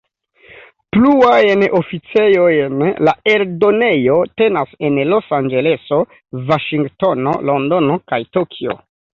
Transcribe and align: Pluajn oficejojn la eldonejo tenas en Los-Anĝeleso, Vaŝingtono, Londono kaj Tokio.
Pluajn 0.95 1.65
oficejojn 1.79 2.79
la 3.09 3.13
eldonejo 3.33 4.15
tenas 4.43 4.73
en 4.89 4.97
Los-Anĝeleso, 5.13 6.01
Vaŝingtono, 6.53 7.39
Londono 7.53 8.01
kaj 8.13 8.25
Tokio. 8.41 8.81